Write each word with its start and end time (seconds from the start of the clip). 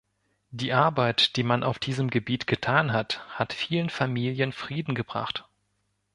Die 0.49 0.73
Arbeit, 0.73 1.35
die 1.35 1.43
man 1.43 1.61
auf 1.63 1.77
diesem 1.77 2.09
Gebiet 2.09 2.47
getan 2.47 2.91
hat, 2.91 3.23
hat 3.37 3.53
vielen 3.53 3.91
Familien 3.91 4.51
Frieden 4.51 4.95
gebracht. 4.95 5.47